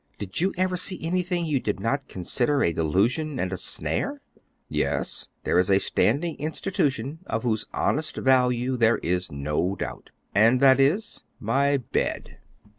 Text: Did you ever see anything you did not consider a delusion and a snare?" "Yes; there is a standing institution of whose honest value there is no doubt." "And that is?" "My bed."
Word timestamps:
Did 0.17 0.41
you 0.41 0.51
ever 0.57 0.77
see 0.77 0.99
anything 1.05 1.45
you 1.45 1.59
did 1.59 1.79
not 1.79 2.07
consider 2.07 2.63
a 2.63 2.73
delusion 2.73 3.37
and 3.39 3.53
a 3.53 3.57
snare?" 3.57 4.19
"Yes; 4.67 5.27
there 5.43 5.59
is 5.59 5.69
a 5.69 5.77
standing 5.79 6.35
institution 6.37 7.19
of 7.27 7.43
whose 7.43 7.67
honest 7.71 8.17
value 8.17 8.77
there 8.77 8.97
is 8.97 9.31
no 9.31 9.75
doubt." 9.75 10.09
"And 10.33 10.59
that 10.59 10.79
is?" 10.79 11.23
"My 11.39 11.77
bed." 11.77 12.39